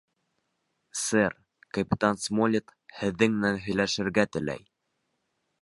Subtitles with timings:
[1.03, 1.33] —Сэр,
[1.79, 4.69] капитан Смолетт һеҙҙең менән һөйләшергә теләй.